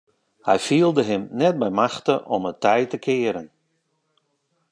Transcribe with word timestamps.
Hy 0.47 0.57
fielde 0.67 1.03
him 1.09 1.23
net 1.39 1.55
by 1.61 1.69
machte 1.81 2.15
om 2.35 2.43
it 2.51 2.61
tij 2.63 2.83
te 2.91 2.99
kearen. 3.05 3.47